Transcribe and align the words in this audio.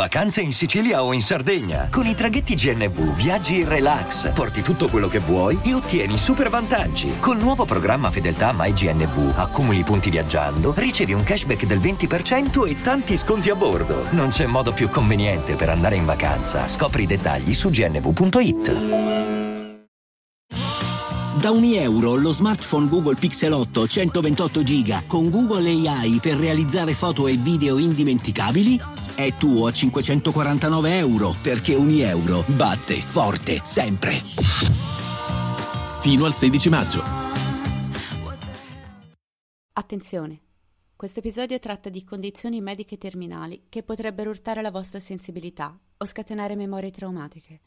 Vacanze 0.00 0.40
in 0.40 0.54
Sicilia 0.54 1.04
o 1.04 1.12
in 1.12 1.20
Sardegna. 1.20 1.88
Con 1.90 2.06
i 2.06 2.14
traghetti 2.14 2.54
GNV 2.54 3.14
viaggi 3.14 3.60
in 3.60 3.68
relax, 3.68 4.32
porti 4.32 4.62
tutto 4.62 4.88
quello 4.88 5.08
che 5.08 5.18
vuoi 5.18 5.60
e 5.62 5.74
ottieni 5.74 6.16
super 6.16 6.48
vantaggi. 6.48 7.18
Col 7.18 7.36
nuovo 7.36 7.66
programma 7.66 8.10
Fedeltà 8.10 8.54
MyGNV 8.56 9.34
accumuli 9.36 9.82
punti 9.82 10.08
viaggiando, 10.08 10.72
ricevi 10.74 11.12
un 11.12 11.22
cashback 11.22 11.66
del 11.66 11.80
20% 11.80 12.66
e 12.66 12.80
tanti 12.80 13.14
sconti 13.14 13.50
a 13.50 13.54
bordo. 13.54 14.06
Non 14.12 14.30
c'è 14.30 14.46
modo 14.46 14.72
più 14.72 14.88
conveniente 14.88 15.54
per 15.54 15.68
andare 15.68 15.96
in 15.96 16.06
vacanza. 16.06 16.66
Scopri 16.66 17.02
i 17.02 17.06
dettagli 17.06 17.52
su 17.52 17.68
gnv.it. 17.68 19.18
Da 21.40 21.50
ogni 21.50 21.76
euro 21.76 22.16
lo 22.16 22.32
smartphone 22.32 22.86
Google 22.86 23.14
Pixel 23.14 23.52
8 23.52 23.86
128 23.86 24.62
GB 24.62 25.06
con 25.06 25.30
Google 25.30 25.70
AI 25.70 26.18
per 26.20 26.36
realizzare 26.36 26.92
foto 26.92 27.26
e 27.26 27.36
video 27.36 27.78
indimenticabili 27.78 28.78
è 29.14 29.34
tuo 29.34 29.66
a 29.66 29.72
549 29.72 30.96
euro 30.98 31.34
perché 31.42 31.74
ogni 31.74 32.00
euro 32.00 32.44
batte 32.46 32.94
forte 32.94 33.60
sempre. 33.62 34.20
Fino 36.00 36.24
al 36.24 36.34
16 36.34 36.68
maggio. 36.68 37.02
Attenzione! 39.72 40.40
Questo 40.96 41.20
episodio 41.20 41.58
tratta 41.58 41.88
di 41.88 42.04
condizioni 42.04 42.60
mediche 42.60 42.98
terminali 42.98 43.64
che 43.68 43.82
potrebbero 43.82 44.30
urtare 44.30 44.60
la 44.60 44.70
vostra 44.70 45.00
sensibilità 45.00 45.78
o 45.96 46.04
scatenare 46.04 46.56
memorie 46.56 46.90
traumatiche. 46.90 47.60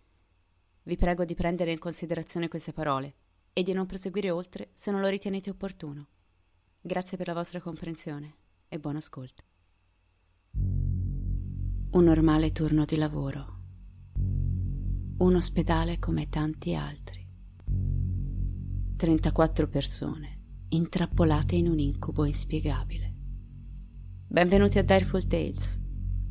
Vi 0.83 0.97
prego 0.97 1.25
di 1.25 1.33
prendere 1.33 1.71
in 1.71 1.79
considerazione 1.79 2.47
queste 2.47 2.73
parole 2.73 3.15
e 3.53 3.63
di 3.63 3.73
non 3.73 3.85
proseguire 3.85 4.29
oltre 4.29 4.69
se 4.73 4.91
non 4.91 5.01
lo 5.01 5.07
ritenete 5.07 5.49
opportuno. 5.49 6.07
Grazie 6.79 7.17
per 7.17 7.27
la 7.27 7.33
vostra 7.33 7.59
comprensione 7.59 8.35
e 8.67 8.77
buon 8.77 8.97
ascolto. 8.97 9.43
Un 11.93 12.05
normale 12.05 12.51
turno 12.51 12.85
di 12.85 12.95
lavoro. 12.95 13.59
Un 15.17 15.35
ospedale 15.35 15.99
come 15.99 16.27
tanti 16.27 16.73
altri. 16.73 17.23
34 18.95 19.67
persone 19.67 20.41
intrappolate 20.69 21.55
in 21.55 21.67
un 21.67 21.77
incubo 21.77 22.25
inspiegabile. 22.25 23.13
Benvenuti 24.27 24.79
a 24.79 24.83
Direful 24.83 25.27
Tales. 25.27 25.79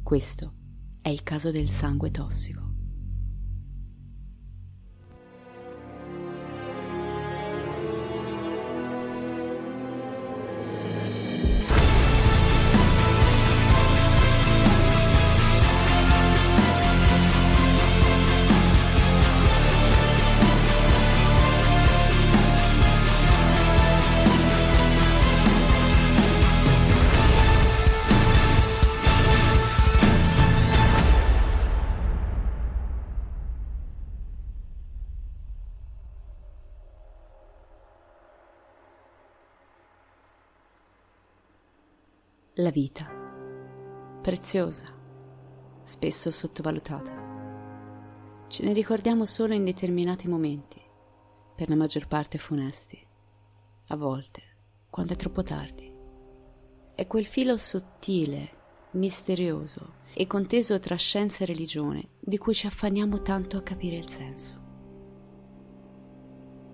Questo 0.02 0.54
è 1.00 1.10
il 1.10 1.22
caso 1.22 1.52
del 1.52 1.68
sangue 1.68 2.10
tossico. 2.10 2.71
La 42.56 42.68
vita, 42.68 43.10
preziosa, 44.20 44.84
spesso 45.84 46.30
sottovalutata. 46.30 48.44
Ce 48.46 48.62
ne 48.62 48.74
ricordiamo 48.74 49.24
solo 49.24 49.54
in 49.54 49.64
determinati 49.64 50.28
momenti, 50.28 50.78
per 51.56 51.70
la 51.70 51.76
maggior 51.76 52.06
parte 52.06 52.36
funesti, 52.36 53.02
a 53.86 53.96
volte, 53.96 54.42
quando 54.90 55.14
è 55.14 55.16
troppo 55.16 55.42
tardi. 55.42 55.90
È 56.94 57.06
quel 57.06 57.24
filo 57.24 57.56
sottile, 57.56 58.50
misterioso 58.90 59.94
e 60.12 60.26
conteso 60.26 60.78
tra 60.78 60.96
scienza 60.96 61.44
e 61.44 61.46
religione 61.46 62.08
di 62.20 62.36
cui 62.36 62.52
ci 62.52 62.66
affanniamo 62.66 63.22
tanto 63.22 63.56
a 63.56 63.62
capire 63.62 63.96
il 63.96 64.10
senso. 64.10 64.60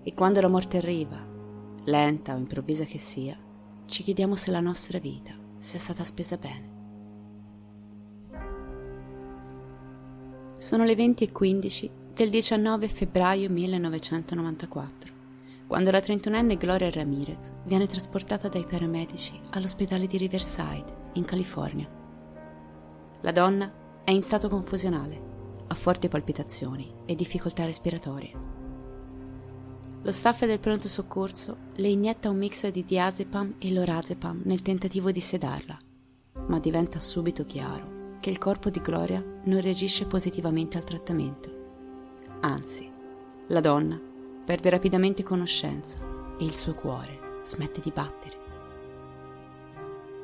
E 0.03 0.13
quando 0.13 0.41
la 0.41 0.49
morte 0.49 0.75
arriva, 0.75 1.25
lenta 1.85 2.35
o 2.35 2.37
improvvisa 2.37 2.83
che 2.83 2.99
sia, 2.99 3.39
ci 3.85 4.03
chiediamo 4.03 4.35
se 4.35 4.51
la 4.51 4.59
nostra 4.59 4.99
vita 4.99 5.38
sia 5.59 5.77
stata 5.79 6.03
spesa 6.03 6.37
bene. 6.37 6.77
Sono 10.57 10.83
le 10.83 10.93
20.15 10.93 11.89
del 12.13 12.29
19 12.29 12.87
febbraio 12.89 13.49
1994, 13.49 15.13
quando 15.67 15.91
la 15.91 15.99
31enne 15.99 16.57
Gloria 16.57 16.89
Ramirez 16.89 17.53
viene 17.63 17.87
trasportata 17.87 18.49
dai 18.49 18.65
paramedici 18.65 19.39
all'ospedale 19.51 20.07
di 20.07 20.17
Riverside, 20.17 20.97
in 21.13 21.25
California. 21.25 21.87
La 23.21 23.31
donna 23.31 24.01
è 24.03 24.11
in 24.11 24.21
stato 24.21 24.49
confusionale, 24.49 25.21
ha 25.67 25.75
forti 25.75 26.07
palpitazioni 26.07 26.93
e 27.05 27.15
difficoltà 27.15 27.63
respiratorie. 27.65 28.58
Lo 30.01 30.11
staff 30.13 30.45
del 30.45 30.59
pronto 30.59 30.87
soccorso 30.87 31.57
le 31.75 31.89
inietta 31.89 32.29
un 32.29 32.37
mix 32.37 32.67
di 32.69 32.85
diazepam 32.85 33.55
e 33.59 33.73
lorazepam 33.73 34.41
nel 34.45 34.61
tentativo 34.61 35.11
di 35.11 35.19
sedarla, 35.19 35.77
ma 36.47 36.59
diventa 36.59 37.01
subito 37.01 37.45
chiaro 37.45 38.17
che 38.21 38.29
il 38.29 38.37
corpo 38.37 38.69
di 38.69 38.79
Gloria 38.79 39.23
non 39.43 39.59
reagisce 39.59 40.05
positivamente 40.05 40.77
al 40.77 40.85
trattamento. 40.85 41.57
Anzi, 42.41 42.89
la 43.47 43.59
donna 43.59 43.99
perde 44.45 44.69
rapidamente 44.69 45.21
conoscenza 45.21 45.97
e 46.37 46.45
il 46.45 46.55
suo 46.55 46.73
cuore 46.75 47.41
smette 47.43 47.81
di 47.81 47.91
battere. 47.93 48.37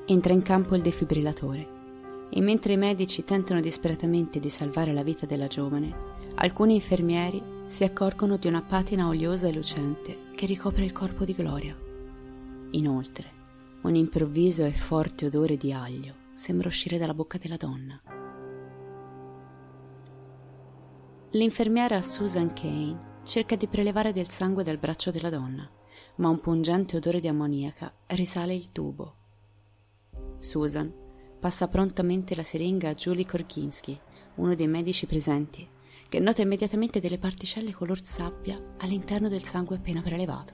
Entra 0.06 0.32
in 0.32 0.42
campo 0.42 0.76
il 0.76 0.82
defibrillatore 0.82 1.74
e 2.30 2.40
mentre 2.40 2.74
i 2.74 2.78
medici 2.78 3.26
tentano 3.26 3.60
disperatamente 3.60 4.40
di 4.40 4.50
salvare 4.50 4.94
la 4.94 5.04
vita 5.04 5.26
della 5.26 5.48
giovane, 5.48 5.94
alcuni 6.36 6.76
infermieri 6.76 7.55
si 7.68 7.84
accorgono 7.84 8.38
di 8.38 8.48
una 8.48 8.62
patina 8.62 9.08
oliosa 9.08 9.48
e 9.48 9.54
lucente 9.54 10.30
che 10.36 10.46
ricopre 10.46 10.84
il 10.84 10.92
corpo 10.92 11.26
di 11.26 11.34
Gloria. 11.34 11.76
Inoltre, 12.72 13.32
un 13.82 13.96
improvviso 13.96 14.64
e 14.66 14.72
forte 14.72 15.26
odore 15.26 15.58
di 15.58 15.74
aglio 15.74 16.14
sembra 16.34 16.68
uscire 16.68 16.98
dalla 16.98 17.14
bocca 17.14 17.38
della 17.38 17.58
donna. 17.58 18.00
L'infermiera 21.32 22.02
Susan 22.02 22.54
Kane 22.54 23.14
cerca 23.24 23.56
di 23.56 23.68
prelevare 23.68 24.14
del 24.14 24.30
sangue 24.30 24.64
dal 24.64 24.78
braccio 24.78 25.12
della 25.12 25.30
donna, 25.30 25.70
ma 26.18 26.30
un 26.30 26.40
pungente 26.40 26.98
odore 26.98 27.20
di 27.20 27.28
ammoniaca 27.28 27.92
risale 28.08 28.54
il 28.54 28.72
tubo. 28.72 29.16
Susan 30.38 30.94
passa 31.40 31.68
prontamente 31.68 32.36
la 32.36 32.44
siringa 32.44 32.90
a 32.90 32.94
Julie 32.94 33.26
Korkinski, 33.26 34.00
uno 34.36 34.56
dei 34.56 34.68
medici 34.68 35.06
presenti, 35.06 35.68
che 36.08 36.20
nota 36.20 36.42
immediatamente 36.42 37.00
delle 37.00 37.18
particelle 37.18 37.74
color 37.74 38.04
sabbia 38.04 38.58
all'interno 38.78 39.28
del 39.28 39.44
sangue 39.44 39.78
appena 39.78 40.02
prelevato. 40.02 40.54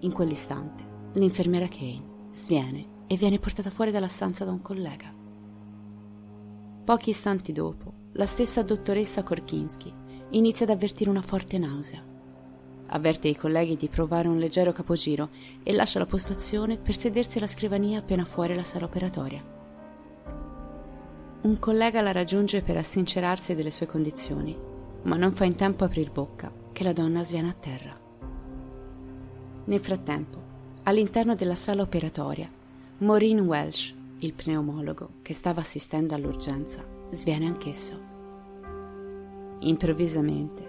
In 0.00 0.12
quell'istante, 0.12 1.10
l'infermiera 1.14 1.68
Kane 1.68 2.28
sviene 2.30 2.96
e 3.06 3.16
viene 3.16 3.38
portata 3.38 3.70
fuori 3.70 3.90
dalla 3.90 4.08
stanza 4.08 4.44
da 4.44 4.50
un 4.50 4.60
collega. 4.60 5.12
Pochi 6.84 7.10
istanti 7.10 7.52
dopo, 7.52 7.92
la 8.12 8.26
stessa 8.26 8.62
dottoressa 8.62 9.22
Korkinski 9.22 9.92
inizia 10.30 10.66
ad 10.66 10.72
avvertire 10.72 11.10
una 11.10 11.22
forte 11.22 11.58
nausea. 11.58 12.04
Avverte 12.90 13.28
ai 13.28 13.36
colleghi 13.36 13.76
di 13.76 13.88
provare 13.88 14.28
un 14.28 14.38
leggero 14.38 14.72
capogiro 14.72 15.30
e 15.62 15.72
lascia 15.72 15.98
la 15.98 16.06
postazione 16.06 16.78
per 16.78 16.96
sedersi 16.96 17.38
alla 17.38 17.46
scrivania 17.46 17.98
appena 17.98 18.24
fuori 18.24 18.54
la 18.54 18.62
sala 18.62 18.86
operatoria. 18.86 19.57
Un 21.40 21.60
collega 21.60 22.00
la 22.00 22.10
raggiunge 22.10 22.62
per 22.62 22.76
assincerarsi 22.76 23.54
delle 23.54 23.70
sue 23.70 23.86
condizioni, 23.86 24.58
ma 25.02 25.16
non 25.16 25.30
fa 25.30 25.44
in 25.44 25.54
tempo 25.54 25.84
a 25.84 25.86
aprir 25.86 26.10
bocca 26.10 26.52
che 26.72 26.82
la 26.82 26.92
donna 26.92 27.22
sviene 27.22 27.48
a 27.48 27.52
terra. 27.52 27.96
Nel 29.64 29.80
frattempo, 29.80 30.42
all'interno 30.82 31.36
della 31.36 31.54
sala 31.54 31.82
operatoria, 31.82 32.50
Maureen 32.98 33.40
Welsh, 33.40 33.94
il 34.18 34.34
pneumologo 34.34 35.10
che 35.22 35.32
stava 35.32 35.60
assistendo 35.60 36.16
all'urgenza, 36.16 36.84
sviene 37.10 37.46
anch'esso. 37.46 38.00
Improvvisamente, 39.60 40.66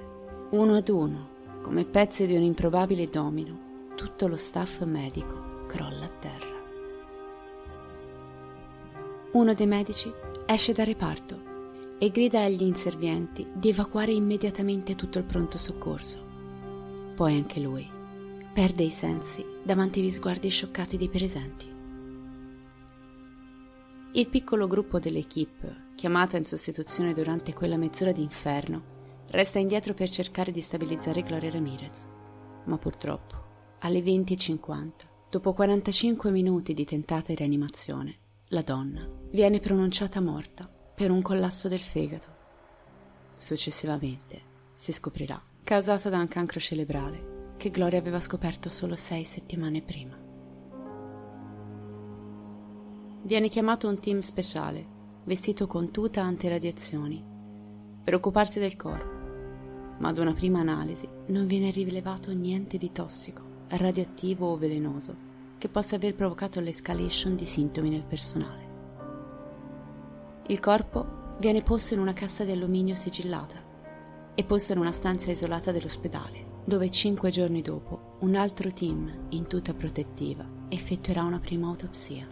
uno 0.52 0.76
ad 0.76 0.90
uno, 0.90 1.30
come 1.64 1.84
pezzi 1.84 2.28
di 2.28 2.36
un 2.36 2.44
improbabile 2.44 3.08
domino, 3.08 3.88
tutto 3.96 4.28
lo 4.28 4.38
staff 4.38 4.84
medico 4.84 5.66
crolla 5.66 6.06
a 6.06 6.10
terra. 6.10 6.59
Uno 9.32 9.54
dei 9.54 9.68
medici 9.68 10.12
esce 10.48 10.74
dal 10.74 10.88
reparto 10.88 11.98
e 12.00 12.10
grida 12.10 12.42
agli 12.42 12.64
inservienti 12.64 13.46
di 13.54 13.70
evacuare 13.70 14.12
immediatamente 14.12 14.96
tutto 14.96 15.20
il 15.20 15.26
pronto 15.26 15.60
soccorso. 15.60 16.26
Poi 17.14 17.36
anche 17.36 17.60
lui 17.60 17.88
perde 18.52 18.84
i 18.84 18.90
sensi 18.90 19.46
davanti 19.64 20.00
agli 20.00 20.10
sguardi 20.10 20.50
scioccati 20.50 20.98
dei 20.98 21.10
presenti. 21.10 21.68
Il 24.14 24.28
piccolo 24.28 24.66
gruppo 24.66 24.98
dell'equipe 24.98 25.90
chiamata 25.94 26.36
in 26.38 26.46
sostituzione 26.46 27.14
durante 27.14 27.54
quella 27.54 27.78
mezz'ora 27.78 28.12
di 28.12 28.24
inferno, 28.24 28.82
resta 29.28 29.60
indietro 29.60 29.94
per 29.94 30.10
cercare 30.10 30.52
di 30.52 30.62
stabilizzare 30.62 31.22
Gloria 31.22 31.52
Ramirez. 31.52 32.08
Ma 32.66 32.78
purtroppo, 32.80 33.36
alle 33.82 34.00
20.50, 34.00 34.92
dopo 35.30 35.54
45 35.54 36.32
minuti 36.32 36.74
di 36.74 36.84
tentata 36.84 37.32
rianimazione, 37.34 38.18
la 38.52 38.62
donna 38.62 39.08
viene 39.30 39.60
pronunciata 39.60 40.20
morta 40.22 40.68
per 40.68 41.12
un 41.12 41.22
collasso 41.22 41.68
del 41.68 41.80
fegato. 41.80 42.28
Successivamente 43.36 44.42
si 44.74 44.92
scoprirà 44.92 45.40
causato 45.64 46.10
da 46.10 46.18
un 46.18 46.28
cancro 46.28 46.60
cerebrale 46.60 47.54
che 47.58 47.70
Gloria 47.70 48.00
aveva 48.00 48.20
scoperto 48.20 48.70
solo 48.70 48.96
sei 48.96 49.24
settimane 49.24 49.82
prima. 49.82 50.18
Viene 53.22 53.50
chiamato 53.50 53.88
un 53.88 54.00
team 54.00 54.20
speciale, 54.20 54.86
vestito 55.26 55.68
con 55.68 55.92
tuta 55.92 56.24
antiradiazioni, 56.24 57.24
per 58.04 58.16
occuparsi 58.16 58.60
del 58.60 58.76
corpo 58.76 59.18
ma 60.00 60.08
ad 60.08 60.18
una 60.18 60.34
prima 60.34 60.60
analisi 60.60 61.08
non 61.28 61.46
viene 61.46 61.72
rilevato 61.72 62.32
niente 62.32 62.78
di 62.78 62.92
tossico, 62.92 63.66
radioattivo 63.68 64.48
o 64.48 64.58
velenoso 64.58 65.29
che 65.60 65.70
possa 65.70 65.98
aver 65.98 66.16
provocato 66.16 66.60
l'escalation 66.60 67.36
di 67.36 67.46
sintomi 67.46 67.90
nel 67.90 68.06
personale. 68.06 68.68
Il 70.48 70.60
corpo 70.60 71.28
viene 71.38 71.62
posto 71.62 71.94
in 71.94 72.00
una 72.00 72.14
cassa 72.14 72.44
di 72.44 72.52
alluminio 72.52 72.96
sigillata 72.96 73.62
e 74.34 74.44
posto 74.44 74.72
in 74.72 74.80
una 74.80 74.92
stanza 74.92 75.30
isolata 75.30 75.72
dell'ospedale, 75.72 76.62
dove 76.66 76.90
cinque 76.90 77.30
giorni 77.30 77.62
dopo 77.62 78.16
un 78.22 78.36
altro 78.36 78.72
team 78.72 79.28
in 79.30 79.48
tuta 79.48 79.74
protettiva 79.74 80.48
effettuerà 80.70 81.24
una 81.24 81.40
prima 81.40 81.68
autopsia. 81.68 82.28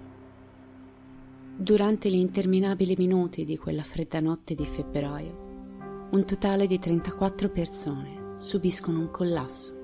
Durante 1.60 2.10
gli 2.10 2.16
interminabili 2.16 2.96
minuti 2.98 3.44
di 3.44 3.58
quella 3.58 3.84
fredda 3.84 4.20
notte 4.20 4.56
di 4.56 4.66
febbraio, 4.66 6.08
un 6.12 6.26
totale 6.26 6.66
di 6.66 6.80
34 6.80 7.50
persone 7.50 8.36
subiscono 8.38 9.00
un 9.00 9.12
collasso. 9.12 9.76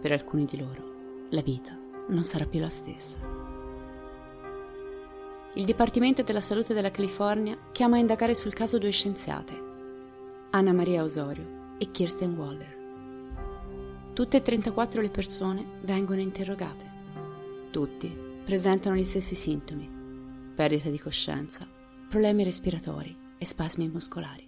Per 0.00 0.10
alcuni 0.10 0.44
di 0.44 0.58
loro 0.58 1.28
la 1.30 1.42
vita 1.42 1.84
non 2.08 2.24
sarà 2.24 2.46
più 2.46 2.60
la 2.60 2.68
stessa. 2.68 3.18
Il 5.54 5.64
Dipartimento 5.64 6.22
della 6.22 6.40
Salute 6.40 6.74
della 6.74 6.90
California 6.90 7.56
chiama 7.72 7.96
a 7.96 8.00
indagare 8.00 8.34
sul 8.34 8.52
caso 8.52 8.78
due 8.78 8.90
scienziate, 8.90 9.64
Anna 10.50 10.72
Maria 10.72 11.02
Osorio 11.02 11.74
e 11.78 11.90
Kirsten 11.90 12.36
Waller. 12.36 12.76
Tutte 14.12 14.36
e 14.36 14.42
34 14.42 15.00
le 15.00 15.10
persone 15.10 15.64
vengono 15.82 16.20
interrogate. 16.20 16.90
Tutti 17.70 18.08
presentano 18.44 18.96
gli 18.96 19.02
stessi 19.02 19.34
sintomi, 19.34 19.90
perdita 20.54 20.90
di 20.90 20.98
coscienza, 20.98 21.66
problemi 22.08 22.44
respiratori 22.44 23.16
e 23.38 23.44
spasmi 23.44 23.88
muscolari 23.88 24.46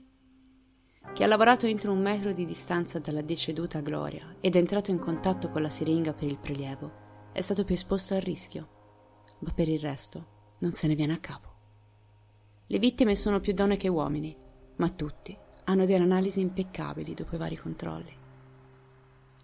che 1.12 1.24
ha 1.24 1.26
lavorato 1.26 1.66
entro 1.66 1.92
un 1.92 2.00
metro 2.00 2.32
di 2.32 2.44
distanza 2.44 2.98
dalla 2.98 3.22
deceduta 3.22 3.80
Gloria 3.80 4.36
ed 4.40 4.54
è 4.54 4.58
entrato 4.58 4.90
in 4.90 4.98
contatto 4.98 5.48
con 5.48 5.62
la 5.62 5.70
siringa 5.70 6.12
per 6.12 6.28
il 6.28 6.38
prelievo, 6.38 7.07
è 7.38 7.42
stato 7.42 7.64
più 7.64 7.74
esposto 7.74 8.14
al 8.14 8.20
rischio, 8.20 8.68
ma 9.40 9.52
per 9.52 9.68
il 9.68 9.78
resto 9.78 10.26
non 10.58 10.72
se 10.72 10.86
ne 10.86 10.94
viene 10.94 11.12
a 11.12 11.18
capo. 11.18 11.48
Le 12.66 12.78
vittime 12.78 13.14
sono 13.14 13.40
più 13.40 13.54
donne 13.54 13.76
che 13.76 13.88
uomini, 13.88 14.36
ma 14.76 14.88
tutti 14.90 15.36
hanno 15.64 15.86
delle 15.86 16.04
analisi 16.04 16.40
impeccabili 16.40 17.14
dopo 17.14 17.34
i 17.34 17.38
vari 17.38 17.56
controlli. 17.56 18.16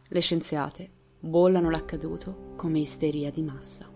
Le 0.09 0.21
scienziate 0.21 0.91
bollano 1.21 1.71
l'accaduto 1.71 2.53
come 2.57 2.81
isteria 2.81 3.31
di 3.31 3.43
massa. 3.43 3.89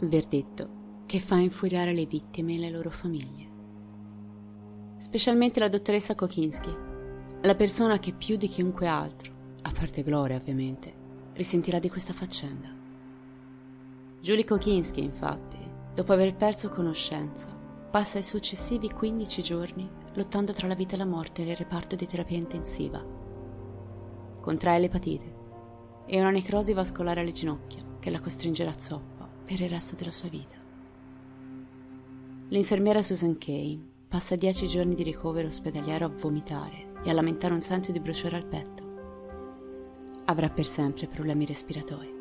Verdetto 0.00 1.02
che 1.06 1.20
fa 1.20 1.36
infuriare 1.36 1.92
le 1.92 2.06
vittime 2.06 2.54
e 2.54 2.58
le 2.58 2.70
loro 2.70 2.90
famiglie 2.90 3.46
specialmente 4.98 5.60
la 5.60 5.68
dottoressa 5.68 6.14
Kokinski, 6.14 6.74
la 7.42 7.54
persona 7.54 7.98
che 7.98 8.12
più 8.12 8.36
di 8.36 8.48
chiunque 8.48 8.86
altro, 8.86 9.35
a 9.66 9.72
parte 9.72 10.02
Gloria 10.02 10.36
ovviamente, 10.36 11.04
risentirà 11.34 11.78
di 11.78 11.90
questa 11.90 12.12
faccenda. 12.12 12.68
Julie 14.20 14.44
Kokinski, 14.44 15.02
infatti, 15.02 15.58
dopo 15.94 16.12
aver 16.12 16.34
perso 16.34 16.68
conoscenza, 16.68 17.54
passa 17.90 18.18
i 18.18 18.22
successivi 18.22 18.90
15 18.90 19.42
giorni 19.42 19.88
lottando 20.14 20.52
tra 20.52 20.66
la 20.66 20.74
vita 20.74 20.94
e 20.94 20.98
la 20.98 21.04
morte 21.04 21.44
nel 21.44 21.56
reparto 21.56 21.96
di 21.96 22.06
terapia 22.06 22.36
intensiva. 22.36 23.04
Contrae 24.40 24.78
l'epatite 24.78 25.34
e 26.06 26.20
una 26.20 26.30
necrosi 26.30 26.72
vascolare 26.72 27.20
alle 27.20 27.32
ginocchia 27.32 27.82
che 27.98 28.10
la 28.10 28.20
costringerà 28.20 28.70
a 28.70 28.78
zoppa 28.78 29.28
per 29.44 29.60
il 29.60 29.68
resto 29.68 29.96
della 29.96 30.12
sua 30.12 30.28
vita. 30.28 30.54
L'infermiera 32.48 33.02
Susan 33.02 33.36
Kane 33.38 33.94
Passa 34.08 34.36
dieci 34.36 34.68
giorni 34.68 34.94
di 34.94 35.02
ricovero 35.02 35.48
ospedaliero 35.48 36.06
a 36.06 36.08
vomitare 36.08 36.92
e 37.02 37.10
a 37.10 37.12
lamentare 37.12 37.52
un 37.52 37.60
senso 37.60 37.90
di 37.90 37.98
bruciore 37.98 38.36
al 38.36 38.46
petto. 38.46 38.85
Avrà 40.28 40.48
per 40.48 40.66
sempre 40.66 41.06
problemi 41.06 41.46
respiratori. 41.46 42.12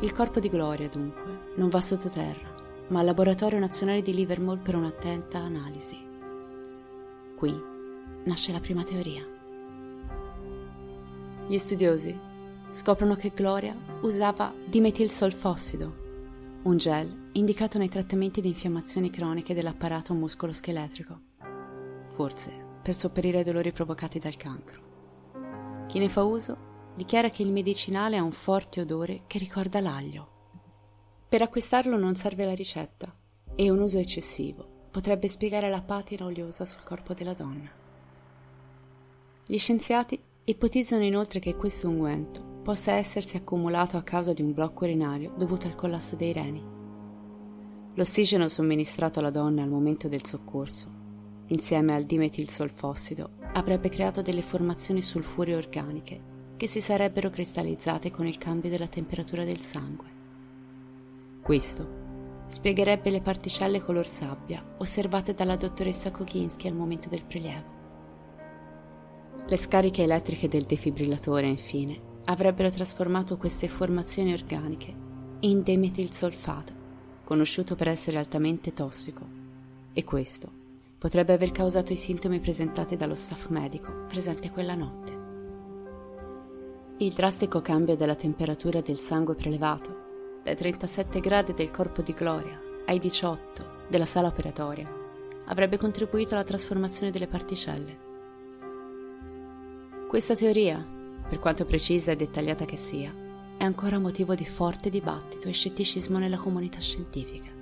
Il 0.00 0.12
corpo 0.12 0.40
di 0.40 0.48
Gloria, 0.48 0.88
dunque, 0.88 1.52
non 1.56 1.68
va 1.68 1.82
sottoterra, 1.82 2.86
ma 2.88 3.00
al 3.00 3.04
Laboratorio 3.04 3.58
Nazionale 3.58 4.00
di 4.00 4.14
Livermore 4.14 4.60
per 4.60 4.76
un'attenta 4.76 5.38
analisi. 5.38 5.98
Qui 7.36 7.62
nasce 8.24 8.50
la 8.50 8.60
prima 8.60 8.82
teoria. 8.82 9.22
Gli 11.46 11.58
studiosi 11.58 12.18
scoprono 12.70 13.14
che 13.14 13.32
Gloria 13.34 13.76
usava 14.00 14.54
dimetilsolfossido, 14.66 15.96
un 16.62 16.76
gel 16.78 17.28
indicato 17.32 17.76
nei 17.76 17.88
trattamenti 17.90 18.40
di 18.40 18.48
infiammazioni 18.48 19.10
croniche 19.10 19.52
dell'apparato 19.52 20.14
muscolo-scheletrico, 20.14 21.20
forse 22.06 22.68
per 22.82 22.94
sopperire 22.94 23.38
ai 23.38 23.44
dolori 23.44 23.70
provocati 23.70 24.18
dal 24.18 24.36
cancro. 24.36 24.89
Chi 25.90 25.98
ne 25.98 26.08
fa 26.08 26.22
uso 26.22 26.56
dichiara 26.94 27.30
che 27.30 27.42
il 27.42 27.50
medicinale 27.50 28.16
ha 28.16 28.22
un 28.22 28.30
forte 28.30 28.80
odore 28.80 29.22
che 29.26 29.38
ricorda 29.38 29.80
l'aglio. 29.80 30.28
Per 31.28 31.42
acquistarlo 31.42 31.96
non 31.96 32.14
serve 32.14 32.44
la 32.44 32.54
ricetta 32.54 33.12
e 33.56 33.70
un 33.70 33.80
uso 33.80 33.98
eccessivo 33.98 34.86
potrebbe 34.88 35.26
spiegare 35.26 35.68
la 35.68 35.82
patina 35.82 36.26
oliosa 36.26 36.64
sul 36.64 36.84
corpo 36.84 37.12
della 37.12 37.34
donna. 37.34 37.68
Gli 39.44 39.58
scienziati 39.58 40.16
ipotizzano 40.44 41.02
inoltre 41.02 41.40
che 41.40 41.56
questo 41.56 41.88
unguento 41.88 42.40
possa 42.62 42.92
essersi 42.92 43.36
accumulato 43.36 43.96
a 43.96 44.04
causa 44.04 44.32
di 44.32 44.42
un 44.42 44.54
blocco 44.54 44.84
urinario 44.84 45.34
dovuto 45.36 45.66
al 45.66 45.74
collasso 45.74 46.14
dei 46.14 46.32
reni. 46.32 46.64
L'ossigeno 47.94 48.46
somministrato 48.46 49.18
alla 49.18 49.30
donna 49.30 49.64
al 49.64 49.68
momento 49.68 50.06
del 50.06 50.24
soccorso, 50.24 50.88
insieme 51.46 51.96
al 51.96 52.04
dimetilsolfossido, 52.04 53.39
avrebbe 53.52 53.88
creato 53.88 54.22
delle 54.22 54.42
formazioni 54.42 55.02
sulfuree 55.02 55.54
organiche 55.54 56.28
che 56.56 56.66
si 56.66 56.80
sarebbero 56.80 57.30
cristallizzate 57.30 58.10
con 58.10 58.26
il 58.26 58.36
cambio 58.36 58.68
della 58.68 58.86
temperatura 58.86 59.44
del 59.44 59.60
sangue. 59.60 60.06
Questo 61.42 61.88
spiegherebbe 62.48 63.10
le 63.10 63.22
particelle 63.22 63.80
color 63.80 64.06
sabbia 64.06 64.62
osservate 64.76 65.32
dalla 65.32 65.56
dottoressa 65.56 66.10
Kokinski 66.10 66.68
al 66.68 66.74
momento 66.74 67.08
del 67.08 67.24
prelievo. 67.24 67.78
Le 69.46 69.56
scariche 69.56 70.02
elettriche 70.02 70.48
del 70.48 70.64
defibrillatore, 70.64 71.46
infine, 71.46 71.98
avrebbero 72.26 72.70
trasformato 72.70 73.38
queste 73.38 73.66
formazioni 73.66 74.32
organiche 74.32 74.94
in 75.40 75.62
demetilsolfato, 75.62 76.72
conosciuto 77.24 77.74
per 77.74 77.88
essere 77.88 78.18
altamente 78.18 78.74
tossico, 78.74 79.26
e 79.92 80.04
questo 80.04 80.59
potrebbe 81.00 81.32
aver 81.32 81.50
causato 81.50 81.94
i 81.94 81.96
sintomi 81.96 82.40
presentati 82.40 82.94
dallo 82.94 83.14
staff 83.14 83.48
medico 83.48 84.04
presente 84.06 84.50
quella 84.50 84.74
notte. 84.74 85.18
Il 86.98 87.14
drastico 87.14 87.62
cambio 87.62 87.96
della 87.96 88.14
temperatura 88.14 88.82
del 88.82 88.98
sangue 88.98 89.34
prelevato, 89.34 90.40
dai 90.44 90.54
37 90.54 91.20
gradi 91.20 91.54
del 91.54 91.70
corpo 91.70 92.02
di 92.02 92.12
Gloria 92.12 92.60
ai 92.84 92.98
18 92.98 93.86
della 93.88 94.04
sala 94.04 94.28
operatoria, 94.28 94.86
avrebbe 95.46 95.78
contribuito 95.78 96.34
alla 96.34 96.44
trasformazione 96.44 97.10
delle 97.10 97.26
particelle. 97.26 97.98
Questa 100.06 100.34
teoria 100.34 100.86
per 101.26 101.38
quanto 101.38 101.64
precisa 101.64 102.10
e 102.10 102.16
dettagliata 102.16 102.66
che 102.66 102.76
sia, 102.76 103.10
è 103.56 103.64
ancora 103.64 103.98
motivo 103.98 104.34
di 104.34 104.44
forte 104.44 104.90
dibattito 104.90 105.48
e 105.48 105.52
scetticismo 105.52 106.18
nella 106.18 106.36
comunità 106.36 106.78
scientifica. 106.78 107.59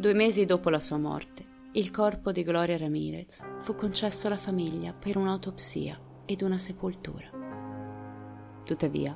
Due 0.00 0.14
mesi 0.14 0.46
dopo 0.46 0.70
la 0.70 0.80
sua 0.80 0.96
morte, 0.96 1.44
il 1.72 1.90
corpo 1.90 2.32
di 2.32 2.42
Gloria 2.42 2.78
Ramirez 2.78 3.44
fu 3.58 3.74
concesso 3.74 4.28
alla 4.28 4.38
famiglia 4.38 4.94
per 4.94 5.18
un'autopsia 5.18 6.00
ed 6.24 6.40
una 6.40 6.56
sepoltura. 6.56 7.28
Tuttavia, 8.64 9.14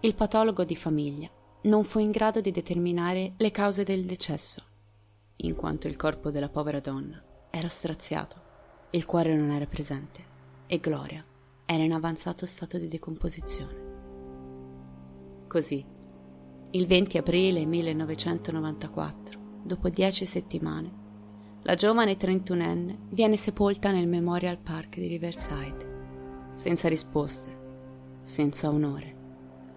il 0.00 0.14
patologo 0.14 0.64
di 0.64 0.76
famiglia 0.76 1.30
non 1.62 1.82
fu 1.82 1.98
in 2.00 2.10
grado 2.10 2.42
di 2.42 2.50
determinare 2.50 3.32
le 3.38 3.50
cause 3.50 3.84
del 3.84 4.04
decesso, 4.04 4.62
in 5.36 5.54
quanto 5.54 5.86
il 5.86 5.96
corpo 5.96 6.30
della 6.30 6.50
povera 6.50 6.80
donna 6.80 7.48
era 7.48 7.68
straziato, 7.68 8.42
il 8.90 9.06
cuore 9.06 9.34
non 9.34 9.48
era 9.48 9.64
presente 9.64 10.22
e 10.66 10.78
Gloria 10.78 11.24
era 11.64 11.82
in 11.82 11.94
avanzato 11.94 12.44
stato 12.44 12.76
di 12.76 12.88
decomposizione. 12.88 13.84
Così, 15.48 15.82
Il 16.72 16.86
20 16.86 17.16
aprile 17.16 17.64
1994, 17.64 19.35
dopo 19.66 19.88
dieci 19.88 20.24
settimane, 20.24 21.04
la 21.62 21.74
giovane 21.74 22.16
31enne 22.16 22.96
viene 23.10 23.36
sepolta 23.36 23.90
nel 23.90 24.06
Memorial 24.06 24.56
Park 24.56 24.96
di 24.96 25.08
Riverside, 25.08 25.94
senza 26.54 26.88
risposte, 26.88 27.64
senza 28.22 28.70
onore, 28.70 29.14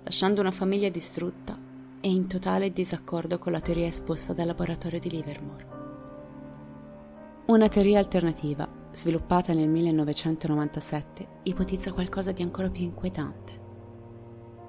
lasciando 0.03 0.39
una 0.39 0.51
famiglia 0.51 0.89
distrutta 0.89 1.57
e 1.99 2.09
in 2.09 2.27
totale 2.27 2.71
disaccordo 2.71 3.39
con 3.39 3.51
la 3.51 3.59
teoria 3.59 3.87
esposta 3.87 4.33
dal 4.33 4.45
laboratorio 4.45 4.99
di 4.99 5.09
Livermore. 5.09 5.67
Una 7.47 7.67
teoria 7.67 7.97
alternativa, 7.97 8.69
sviluppata 8.91 9.53
nel 9.53 9.67
1997, 9.67 11.27
ipotizza 11.43 11.91
qualcosa 11.91 12.31
di 12.31 12.43
ancora 12.43 12.69
più 12.69 12.83
inquietante. 12.83 13.59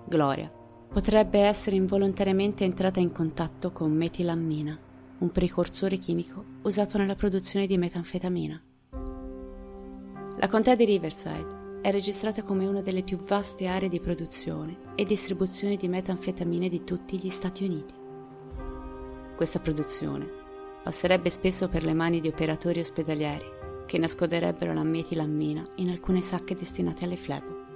Gloria 0.06 0.50
potrebbe 0.90 1.40
essere 1.40 1.76
involontariamente 1.76 2.64
entrata 2.64 2.98
in 2.98 3.12
contatto 3.12 3.70
con 3.70 3.92
metilammina, 3.92 4.88
un 5.20 5.30
precursore 5.30 5.98
chimico 5.98 6.44
usato 6.62 6.96
nella 6.96 7.14
produzione 7.14 7.66
di 7.66 7.76
metanfetamina. 7.76 8.62
La 10.38 10.48
contea 10.48 10.74
di 10.74 10.84
Riverside 10.86 11.80
è 11.82 11.90
registrata 11.90 12.42
come 12.42 12.66
una 12.66 12.80
delle 12.80 13.02
più 13.02 13.18
vaste 13.18 13.66
aree 13.66 13.90
di 13.90 14.00
produzione 14.00 14.76
e 14.94 15.04
distribuzione 15.04 15.76
di 15.76 15.88
metanfetamine 15.88 16.68
di 16.70 16.84
tutti 16.84 17.18
gli 17.18 17.28
Stati 17.28 17.64
Uniti. 17.64 17.94
Questa 19.36 19.58
produzione 19.58 20.26
passerebbe 20.82 21.28
spesso 21.28 21.68
per 21.68 21.84
le 21.84 21.94
mani 21.94 22.20
di 22.20 22.28
operatori 22.28 22.80
ospedalieri 22.80 23.58
che 23.84 23.98
nasconderebbero 23.98 24.72
la 24.72 24.84
metilammina 24.84 25.66
in 25.76 25.90
alcune 25.90 26.22
sacche 26.22 26.54
destinate 26.54 27.04
alle 27.04 27.16
flebo. 27.16 27.68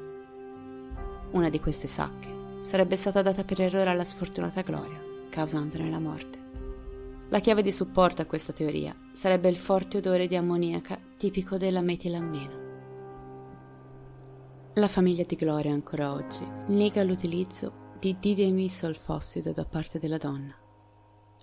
Una 1.33 1.51
di 1.51 1.61
queste 1.61 1.89
sacche 1.89 2.33
sarebbe 2.61 2.97
stata 2.97 3.21
data 3.21 3.45
per 3.45 3.61
errore 3.61 3.91
alla 3.91 4.05
sfortunata 4.05 4.63
Gloria, 4.63 5.03
causandone 5.29 5.91
la 5.91 5.99
morte. 5.99 6.44
La 7.35 7.41
chiave 7.41 7.63
di 7.63 7.73
supporto 7.73 8.23
a 8.23 8.27
questa 8.27 8.53
teoria 8.53 8.97
sarebbe 9.13 9.49
il 9.49 9.57
forte 9.57 9.97
odore 9.97 10.29
di 10.29 10.37
ammoniaca 10.37 10.97
tipico 11.17 11.57
della 11.57 11.81
metilammina. 11.81 12.63
La 14.75 14.87
famiglia 14.87 15.25
di 15.27 15.35
Gloria 15.35 15.73
ancora 15.73 16.13
oggi 16.13 16.47
nega 16.69 17.03
l'utilizzo 17.03 17.97
di 17.99 18.17
didemisolfossido 18.21 19.51
da 19.51 19.65
parte 19.65 19.99
della 19.99 20.17
donna. 20.17 20.55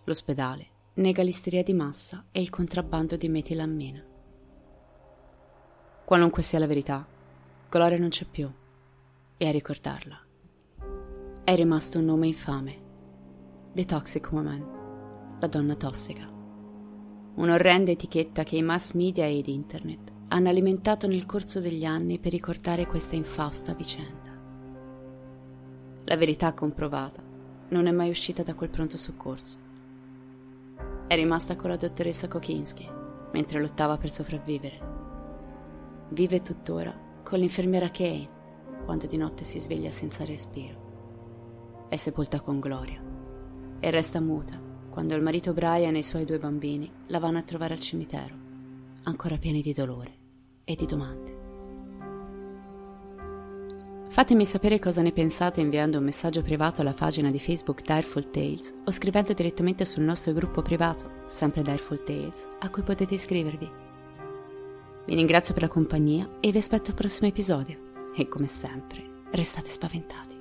L'ospedale 0.06 0.68
nega 0.94 1.24
l'isteria 1.24 1.62
di 1.62 1.74
massa 1.74 2.28
e 2.32 2.40
il 2.40 2.50
contrabbando 2.50 3.18
di 3.18 3.28
metilammina. 3.28 4.02
Qualunque 6.06 6.42
sia 6.42 6.60
la 6.60 6.68
verità, 6.68 7.06
Gloria 7.68 7.98
non 7.98 8.08
c'è 8.08 8.24
più 8.24 8.50
e 9.36 9.46
a 9.46 9.52
ricordarla 9.52 10.18
è 11.44 11.56
rimasto 11.56 11.98
un 11.98 12.06
nome 12.06 12.28
infame. 12.28 12.80
The 13.74 13.84
Toxic 13.84 14.32
Woman, 14.32 14.81
la 15.42 15.48
donna 15.48 15.76
tossica. 15.76 16.30
Un'orrenda 17.34 17.90
etichetta 17.90 18.44
che 18.44 18.58
i 18.58 18.62
mass 18.62 18.94
media 18.94 19.28
ed 19.28 19.48
internet 19.48 20.12
hanno 20.28 20.50
alimentato 20.50 21.08
nel 21.08 21.26
corso 21.26 21.60
degli 21.60 21.84
anni 21.84 22.20
per 22.20 22.32
ricordare 22.32 22.86
questa 22.86 23.16
infausta 23.16 23.74
vicenda. 23.74 24.30
La 26.06 26.16
verità 26.16 26.54
comprovata 26.54 27.24
non 27.70 27.88
è 27.88 27.92
mai 27.92 28.12
uscita 28.12 28.44
da 28.44 28.54
quel 28.54 28.70
pronto 28.70 28.98
soccorso. 28.98 29.58
È 31.08 31.16
rimasta 31.16 31.56
con 31.56 31.72
la 31.72 31.78
dottoressa 31.78 32.28
Kokinski 32.28 32.88
mentre 33.34 33.60
lottava 33.60 33.98
per 33.98 34.12
sopravvivere. 34.12 34.80
Vive 36.10 36.44
tuttora 36.44 36.94
con 37.24 37.40
l'infermiera 37.40 37.90
Kane 37.90 38.30
quando 38.86 39.08
di 39.08 39.18
notte 39.18 39.44
si 39.44 39.60
sveglia 39.60 39.90
senza 39.90 40.24
respiro 40.24 40.82
è 41.90 41.98
sepolta 41.98 42.40
con 42.40 42.62
gloria 42.62 43.04
e 43.82 43.90
resta 43.90 44.22
muta 44.22 44.71
quando 44.92 45.16
il 45.16 45.22
marito 45.24 45.54
Brian 45.54 45.96
e 45.96 46.00
i 46.00 46.04
suoi 46.04 46.26
due 46.26 46.38
bambini 46.38 46.92
la 47.08 47.18
vanno 47.18 47.38
a 47.38 47.44
trovare 47.44 47.74
al 47.74 47.80
cimitero, 47.80 48.36
ancora 49.04 49.38
pieni 49.38 49.62
di 49.62 49.74
dolore 49.74 50.12
e 50.66 50.76
di 50.76 50.86
domande. 50.86 51.40
Fatemi 54.10 54.44
sapere 54.44 54.78
cosa 54.78 55.02
ne 55.02 55.14
pensate 55.14 55.62
inviando 55.62 55.98
un 55.98 56.04
messaggio 56.04 56.42
privato 56.42 56.82
alla 56.82 56.94
pagina 56.94 57.32
di 57.32 57.40
Facebook 57.40 57.82
Direful 57.82 58.30
Tales 58.30 58.76
o 58.84 58.92
scrivendo 58.92 59.32
direttamente 59.32 59.86
sul 59.86 60.04
nostro 60.04 60.34
gruppo 60.34 60.62
privato, 60.62 61.24
sempre 61.28 61.62
Direful 61.62 62.04
Tales, 62.04 62.46
a 62.60 62.70
cui 62.70 62.84
potete 62.84 63.14
iscrivervi. 63.14 63.72
Vi 65.06 65.16
ringrazio 65.16 65.54
per 65.54 65.64
la 65.64 65.70
compagnia 65.70 66.30
e 66.42 66.52
vi 66.52 66.58
aspetto 66.58 66.90
al 66.90 66.96
prossimo 66.96 67.30
episodio. 67.30 67.90
E 68.14 68.28
come 68.28 68.48
sempre, 68.48 69.24
restate 69.32 69.70
spaventati. 69.70 70.41